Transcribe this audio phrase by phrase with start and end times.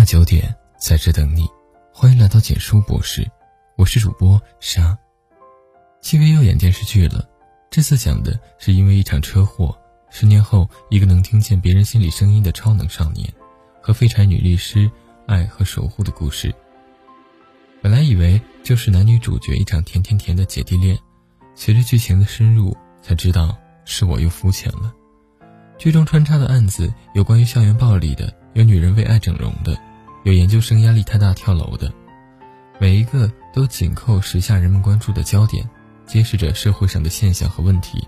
[0.00, 1.46] 晚九点在这等你，
[1.92, 3.30] 欢迎来到简书博士，
[3.76, 4.96] 我是主播沙。
[6.00, 7.22] 戚薇又演电视剧了，
[7.70, 9.78] 这次讲的是因为一场车祸，
[10.08, 13.30] 十年后一个能听见别人心里声音的超能少年，
[13.82, 14.90] 和废柴女律师
[15.26, 16.50] 爱和守护的故事。
[17.82, 20.98] 本来以为就是男女主角一场甜甜甜的姐弟恋，
[21.54, 23.54] 随着剧情的深入，才知道
[23.84, 24.94] 是我又肤浅了。
[25.76, 28.34] 剧中穿插的案子有关于校园暴力的。
[28.54, 29.80] 有女人为爱整容的，
[30.22, 31.90] 有研究生压力太大跳楼的，
[32.78, 35.68] 每一个都紧扣时下人们关注的焦点，
[36.06, 38.06] 揭示着社会上的现象和问题。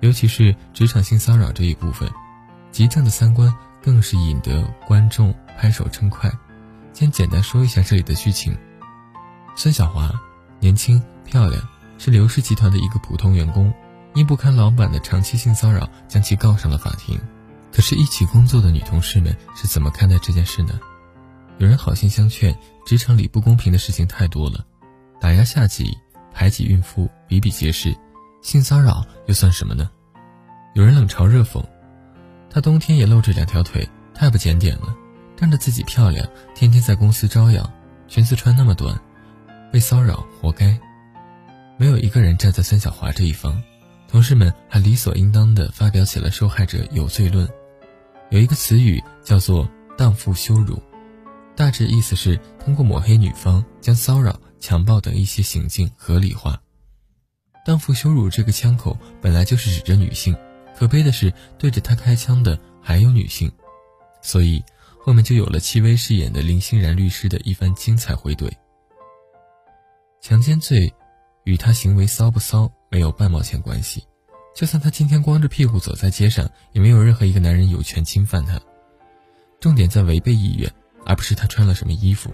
[0.00, 2.08] 尤其是职场性骚扰这一部分，
[2.70, 3.52] 极正的三观
[3.82, 6.30] 更是引得观众拍手称快。
[6.92, 8.56] 先简单说一下这里的剧情：
[9.56, 10.12] 孙小华
[10.60, 11.60] 年轻漂亮，
[11.98, 13.74] 是刘氏集团的一个普通员工，
[14.14, 17.18] 因不堪老板的长期性骚扰，将其告上了法庭。
[17.72, 20.78] 可是，一起工作的女同事们是怎么看待这件事呢？
[21.58, 24.64] 有人好心相劝，职场里不公平的事情太多了，
[25.20, 25.96] 打压下级、
[26.32, 27.94] 排挤孕妇比比皆是，
[28.42, 29.90] 性骚扰又算什么呢？
[30.74, 31.64] 有人冷嘲热讽，
[32.50, 34.94] 她冬天也露着两条腿，太不检点了，
[35.36, 37.72] 仗着自己漂亮，天天在公司招摇，
[38.08, 39.00] 裙子穿那么短，
[39.72, 40.78] 被骚扰活该。
[41.76, 43.62] 没有一个人站在孙小华这一方，
[44.08, 47.48] 同事们还理所应当地发表起了受害者有罪论。
[48.30, 50.80] 有一个词语叫做“荡妇羞辱”，
[51.56, 56.60] 大致意思是通过抹黑女方，将骚扰、强暴等一些行径合理化。
[57.64, 60.36] 荡妇羞辱这个枪口本来就是指着女性，
[60.76, 63.50] 可悲的是对着她开枪的还有女性，
[64.20, 64.62] 所以
[64.98, 68.50] 后面就有了戚薇饰演的林欣然律师的一番精彩回怼。
[70.20, 70.92] 强奸罪
[71.44, 74.02] 与他行为骚不骚没有半毛钱关系。
[74.54, 78.60] 就算他今天光着屁股走在街上，也没有任何一个男人有权侵犯他。
[79.60, 80.72] 重点在违背意愿，
[81.04, 82.32] 而不是他穿了什么衣服。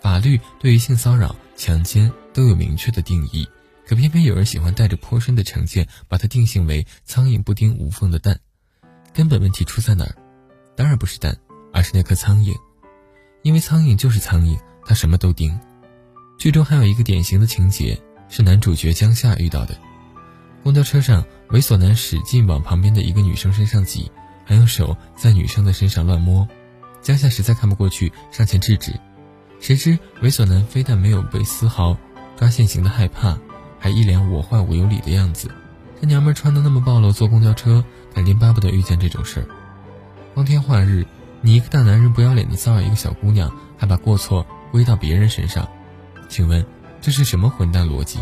[0.00, 3.48] 法律对于性骚扰、强奸都有明确的定义，
[3.86, 8.38] 可偏偏有人喜欢带着颇深的成见，把它定性为“苍蝇不叮无缝的蛋”。
[9.14, 10.14] 根本问题出在哪儿？
[10.76, 11.36] 当然不是蛋，
[11.72, 12.54] 而是那颗苍蝇。
[13.42, 15.58] 因为苍蝇就是苍蝇，它什么都叮。
[16.38, 19.74] 剧中还有一个典型的情节，是男主角江夏遇到的。
[20.62, 24.10] 公交车上，猥琐男使劲往旁边的一个女生身上挤，
[24.44, 26.46] 还用手在女生的身上乱摸。
[27.04, 28.98] 江夏实在看不过去，上前制止。
[29.60, 31.94] 谁知猥琐男非但没有被丝毫
[32.34, 33.38] 抓现行的害怕，
[33.78, 35.50] 还一脸我坏我有理的样子。
[36.00, 39.46] 这娘们穿的那么暴露，坐公交车肯定巴不得遇见这种事儿。
[40.32, 41.06] 光天化日，
[41.42, 45.68] 你一个大男人不要脸的骚扰一个小姑娘，还把过错归到别人身上，
[46.30, 46.64] 请问
[47.02, 48.18] 这是什么混蛋逻辑？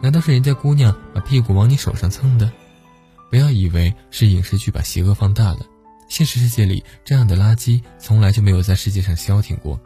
[0.00, 2.52] 难道是人家姑娘把屁股往你手上蹭的？
[3.30, 5.58] 不要以为是影视剧把邪恶放大了，
[6.08, 9.80] 现实世界里这样的垃圾从来就没有在世界上消停过。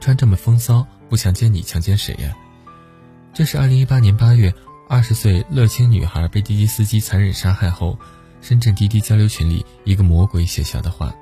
[0.00, 2.36] 穿这么风骚，不强奸你强奸谁呀？
[3.34, 4.52] 这是二零一八年八月，
[4.88, 7.98] 二十岁乐清女孩被滴滴司机残忍杀害后，
[8.40, 11.14] 深圳滴滴交流群里一个魔鬼写下的话。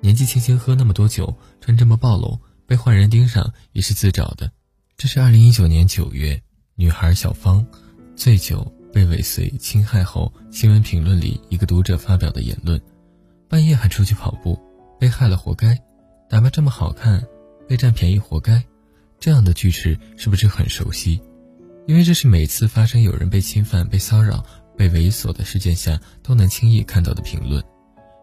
[0.00, 4.50] 年纪轻轻喝那么多酒，穿这么暴露，被坏人盯上也是自找的。
[4.96, 6.42] 这是二零一九年九月，
[6.74, 7.66] 女孩小芳
[8.16, 12.80] 醉酒被尾随侵害后，新闻评论里一个读者发表的言论：
[13.48, 14.58] 半夜还出去跑步，
[14.98, 15.74] 被害了活该；
[16.28, 17.24] 打扮这么好看，
[17.68, 18.62] 被占便宜活该。
[19.18, 21.20] 这样的句式是不是很熟悉？
[21.86, 24.44] 因为这是每次发生有人被侵犯、被骚扰、
[24.76, 27.62] 被猥琐的事件下都能轻易看到的评论。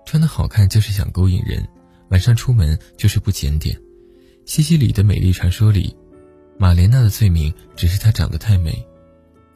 [0.05, 1.67] 穿得好看就是想勾引人，
[2.09, 3.77] 晚上出门就是不检点。
[4.45, 5.95] 西西里的美丽传说里。
[6.59, 8.86] 玛莲娜的罪名只是她长得太美，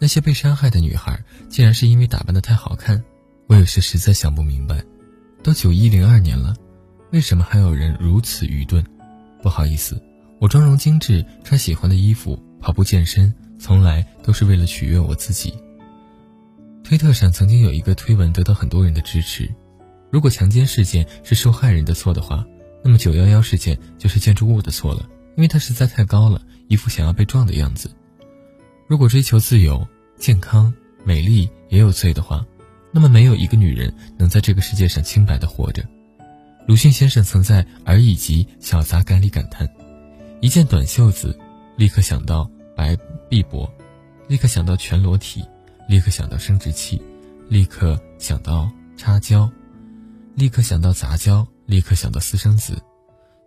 [0.02, 3.04] 那些被伤害的女孩竟然是因为打扮的太好看。
[3.46, 4.84] 我有时实在想不明白，
[5.44, 6.56] 都九一零二年了，
[7.12, 8.84] 为什么还有人如此愚钝？
[9.44, 10.02] 不好意思，
[10.40, 15.54] 我妆容精致，穿喜欢的衣服，跑步健身，从来都是为了取悦我自己。
[16.84, 19.48] 推特上曾经有一个推文得到很多人的支持：
[20.10, 22.44] 如果强奸事件是受害人的错的话，
[22.84, 25.08] 那么九幺幺事件就是建筑物的错了，
[25.38, 26.42] 因为它实在太高了。
[26.70, 27.92] 一副想要被撞的样子。
[28.92, 30.74] 如果追求自由、健康、
[31.06, 32.46] 美丽也有罪的话，
[32.92, 35.82] 那么没有一个女人能在这个世界上清白的活着。
[36.68, 39.66] 鲁迅先生曾在《而已集·小杂感》里感叹
[40.44, 41.40] ：“一件短袖子，
[41.78, 42.94] 立刻想到白
[43.30, 43.74] 碧波，
[44.28, 45.42] 立刻想到全裸体，
[45.88, 47.02] 立刻想到生殖器，
[47.48, 49.50] 立刻想到插胶，
[50.36, 52.78] 立刻想到杂交，立刻想到私生子。”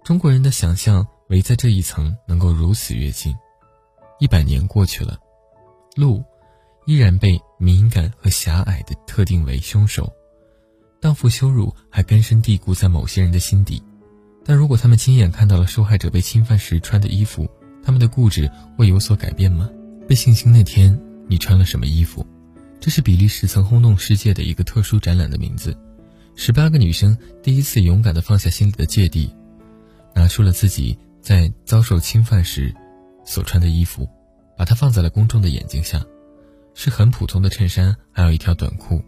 [0.03, 1.07] 中国人的想象。
[1.29, 3.35] 围在这一层能够如此跃进，
[4.21, 5.19] 一百年过去了，
[5.97, 6.23] 鹿
[6.87, 10.13] 依然被敏感和狭隘的特定为凶手，
[11.01, 13.83] 荡妇羞辱还根深蒂固在某些人的心底，
[14.45, 17.49] 但如果他们亲眼看到了受害者被侵犯时穿的衣服，
[17.83, 19.71] 他们的固执会有所改变吗？
[20.09, 22.27] 被性侵那天，你穿了什么衣服？
[22.81, 25.75] 这是比利时曾轰动世界的一个特殊展览的名字。
[26.35, 29.33] 十八个女生第一次勇敢地放下心里的芥蒂，
[30.15, 32.75] 拿出了自己在遭受侵犯时
[33.25, 34.07] 所穿的衣服，
[34.57, 36.05] 把它放在了公众的眼睛下。
[36.75, 39.01] 是很普通的衬衫，还有一条短裤。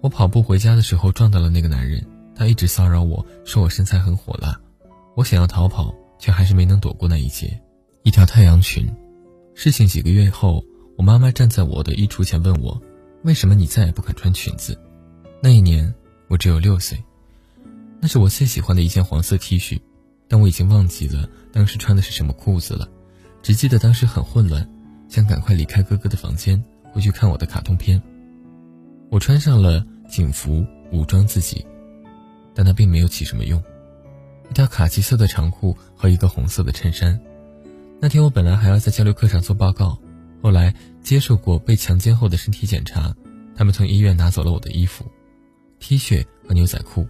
[0.00, 2.04] 我跑步回家的时候撞到了那个男人，
[2.34, 4.58] 他一直骚扰我说我身材很火辣。
[5.14, 7.60] 我想要逃跑，却还是没能躲过那一劫。
[8.02, 8.88] 一条太阳裙。
[9.54, 10.64] 事情几个月后，
[10.96, 12.80] 我妈妈站在我的衣橱前问我
[13.24, 14.78] ：“为什么你再也不肯穿裙子？”
[15.42, 15.92] 那一年
[16.28, 17.02] 我只有六岁，
[18.00, 19.78] 那是我最喜欢的一件黄色 T 恤，
[20.28, 22.88] 但我已经忘记了当时穿的是什么裤子了，
[23.42, 24.68] 只记得当时很混乱，
[25.08, 26.62] 想赶快离开哥哥的房间。
[26.92, 28.02] 回去看我的卡通片。
[29.10, 31.64] 我穿上了警服，武装自己，
[32.52, 33.62] 但那并没有起什么用。
[34.50, 37.20] 一条卡其色的长裤和一个红色的衬衫。
[38.00, 39.96] 那天我本来还要在交流课上做报告，
[40.42, 43.14] 后来接受过被强奸后的身体检查，
[43.54, 45.04] 他们从医院拿走了我的衣服、
[45.78, 47.06] T 恤和牛仔裤。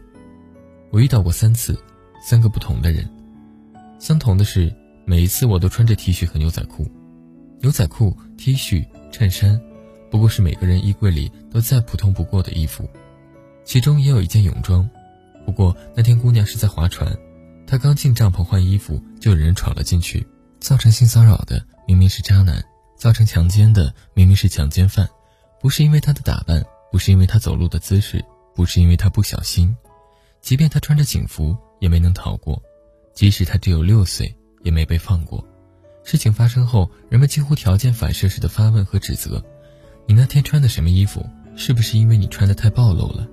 [0.91, 1.79] 我遇到过三次，
[2.23, 3.09] 三个不同的人。
[3.99, 4.75] 相同的是，
[5.11, 6.89] 每一次我都穿着 T 恤和牛仔裤，
[7.61, 9.61] 牛仔裤、T 恤、衬衫。
[10.09, 12.89] 不过是每个人衣柜里都再普通不过的衣服，
[13.65, 14.89] 其中也有一件泳装。
[15.45, 17.13] 不过那天姑娘是在划船，
[17.67, 20.25] 她刚进帐篷换衣服，就有人闯了进去。
[20.61, 22.65] 造成性骚扰的明明是渣男，
[22.97, 25.09] 造成强奸的明明是强奸犯。
[25.61, 28.25] 不是因为她的打扮，不是因为她走路的姿势，
[28.55, 29.77] 不是因为她不小心，
[30.41, 32.63] 即便她穿着警服也没能逃过。
[33.13, 35.47] 即使她只有六岁，也没被放过。
[36.05, 39.45] 事情发生后，人们几乎条件反射似的发问和指责。
[40.07, 41.25] 你那天穿的什么衣服？
[41.57, 43.29] 是不是因为你穿的太暴露了？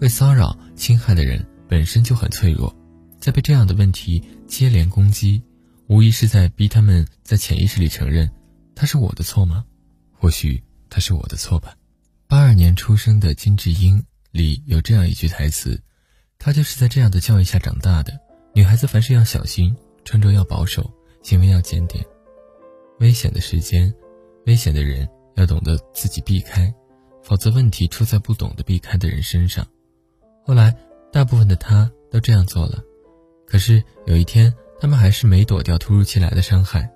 [0.00, 2.74] 被骚扰、侵害的人本身就很脆弱，
[3.20, 5.40] 在被这样的问题接连攻击，
[5.86, 8.30] 无疑是在逼他们在潜意识里承认，
[8.74, 9.64] 他是我的错吗？
[10.12, 11.74] 或许他是我的错吧。
[12.26, 14.02] 八二年出生的金智英
[14.32, 15.80] 里有这样一句台词，
[16.38, 18.18] 她就是在这样的教育下长大的。
[18.54, 20.90] 女孩子凡事要小心，穿着要保守，
[21.22, 22.04] 行为要检点，
[23.00, 23.92] 危险的时间，
[24.46, 25.08] 危险的人。
[25.36, 26.72] 要懂得自己避开，
[27.20, 29.66] 否则问题出在不懂得避开的人身上。
[30.44, 30.72] 后来，
[31.10, 32.80] 大部分的他都这样做了，
[33.44, 36.88] 可是有一天，他们还是没躲掉突如其来的伤害。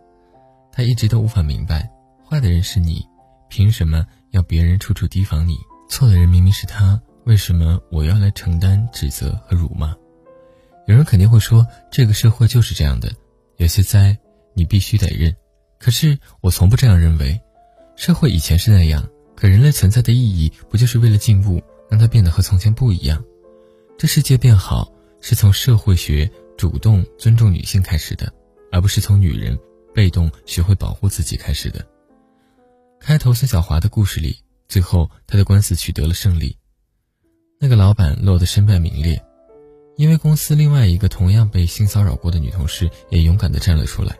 [0.71, 1.91] 他一直都无法明白，
[2.25, 3.05] 坏的人是你，
[3.49, 5.57] 凭什么要别人处处提防你？
[5.89, 9.97] 错的人明明是他，为什么我要来承担指责和辱骂？
[10.89, 13.13] 有人肯定会说，这个社会就是这样的，
[13.59, 14.19] 有些灾
[14.55, 15.37] 你必须得认。
[15.79, 17.39] 可是我从不这样认为。
[17.95, 19.07] 社会以前是那样，
[19.37, 23.23] 可人类存在的意义不就是为了进步，让它变得和从前不一样？
[23.99, 24.91] 这世界变好
[25.21, 28.33] 是从社会学主动尊重女性开始的，
[28.73, 29.59] 而不是从女人
[29.93, 31.85] 被动学会保护自己开始的。
[32.99, 34.39] 开头孙小华的故事里，
[34.69, 36.57] 最后他的官司取得了胜利，
[37.61, 39.23] 那个老板落得身败名裂，
[39.99, 44.17] 因为公司另外一个同样被性骚扰过的女同事也勇敢地站了出来，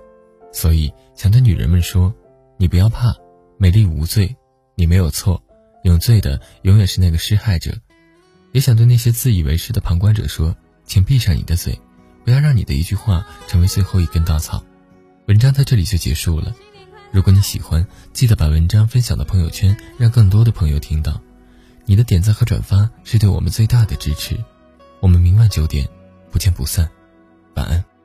[0.53, 2.13] 所以想对女人们说：
[2.59, 3.15] 你不要怕。
[3.59, 4.37] 美丽无罪，
[4.75, 5.41] 你没有错，
[5.85, 7.73] 有罪的永远是那个施害者。
[8.53, 11.81] 也想对那些自以为是的旁观者说，请闭上你的嘴，
[12.25, 14.65] 不要让你的一句话成为最后一根稻草。
[15.29, 16.53] 文章在这里就结束了。
[17.13, 21.21] 如果你喜欢，记得把文章分享到朋友圈，让更多的朋友听到。
[21.85, 24.37] 你的点赞和转发是对我们最大的支持。
[25.01, 25.89] 我们明晚九点
[26.31, 26.89] 不见不散。
[27.55, 27.98] 晚安。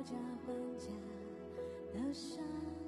[0.00, 0.16] 讨价
[0.46, 0.86] 还价
[1.92, 2.79] 的伤。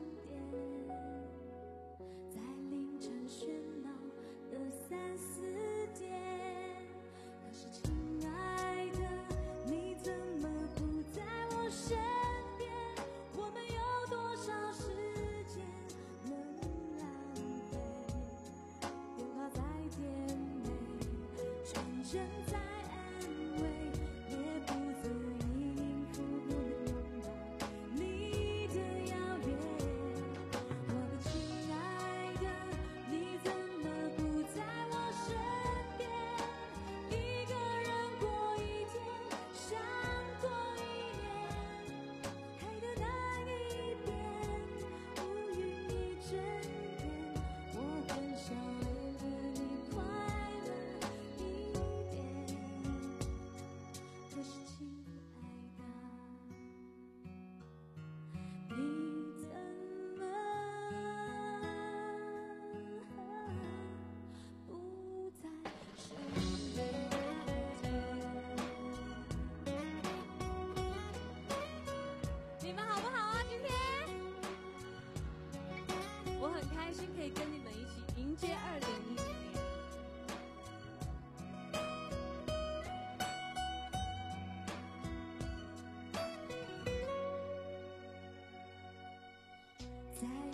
[90.23, 90.52] 在。